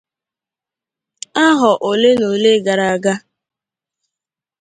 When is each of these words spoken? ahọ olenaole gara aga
ahọ 1.45 1.71
olenaole 1.89 2.51
gara 2.65 2.85
aga 2.95 3.13